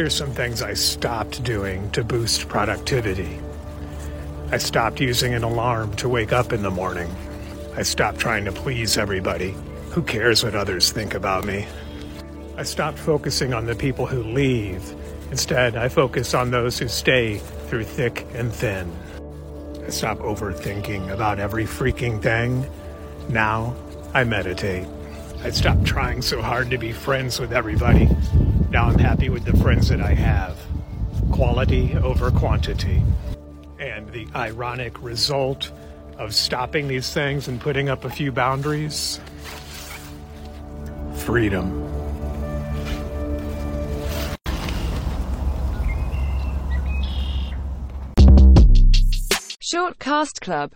Here's 0.00 0.16
some 0.16 0.32
things 0.32 0.62
I 0.62 0.72
stopped 0.72 1.44
doing 1.44 1.90
to 1.90 2.02
boost 2.02 2.48
productivity. 2.48 3.38
I 4.50 4.56
stopped 4.56 4.98
using 4.98 5.34
an 5.34 5.42
alarm 5.42 5.94
to 5.96 6.08
wake 6.08 6.32
up 6.32 6.54
in 6.54 6.62
the 6.62 6.70
morning. 6.70 7.14
I 7.76 7.82
stopped 7.82 8.18
trying 8.18 8.46
to 8.46 8.50
please 8.50 8.96
everybody. 8.96 9.54
Who 9.90 10.00
cares 10.00 10.42
what 10.42 10.54
others 10.54 10.90
think 10.90 11.12
about 11.12 11.44
me? 11.44 11.66
I 12.56 12.62
stopped 12.62 12.98
focusing 12.98 13.52
on 13.52 13.66
the 13.66 13.74
people 13.74 14.06
who 14.06 14.22
leave. 14.22 14.82
Instead, 15.30 15.76
I 15.76 15.90
focus 15.90 16.32
on 16.32 16.50
those 16.50 16.78
who 16.78 16.88
stay 16.88 17.36
through 17.66 17.84
thick 17.84 18.26
and 18.32 18.50
thin. 18.50 18.90
I 19.86 19.90
stopped 19.90 20.22
overthinking 20.22 21.12
about 21.12 21.38
every 21.38 21.66
freaking 21.66 22.22
thing. 22.22 22.66
Now, 23.28 23.76
I 24.14 24.24
meditate. 24.24 24.88
I 25.44 25.50
stopped 25.50 25.84
trying 25.84 26.22
so 26.22 26.40
hard 26.40 26.70
to 26.70 26.78
be 26.78 26.90
friends 26.90 27.38
with 27.38 27.52
everybody. 27.52 28.08
Now 28.70 28.84
I'm 28.86 28.98
happy 28.98 29.28
with 29.30 29.44
the 29.44 29.56
friends 29.56 29.88
that 29.88 30.00
I 30.00 30.14
have. 30.14 30.56
Quality 31.32 31.96
over 31.96 32.30
quantity. 32.30 33.02
And 33.80 34.08
the 34.12 34.28
ironic 34.32 35.02
result 35.02 35.72
of 36.18 36.32
stopping 36.32 36.86
these 36.86 37.12
things 37.12 37.48
and 37.48 37.60
putting 37.60 37.88
up 37.88 38.04
a 38.04 38.10
few 38.10 38.30
boundaries 38.30 39.18
freedom. 41.16 41.86
Short 49.60 49.98
Cast 50.00 50.40
Club 50.40 50.68